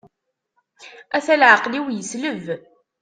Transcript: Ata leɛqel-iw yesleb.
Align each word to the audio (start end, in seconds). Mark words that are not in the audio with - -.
Ata 1.17 1.33
leɛqel-iw 1.41 1.85
yesleb. 1.91 2.45